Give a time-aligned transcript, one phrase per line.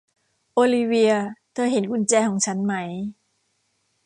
[0.53, 2.73] โอลิเวียร์ เธอเห็นกุญแจของฉันไหม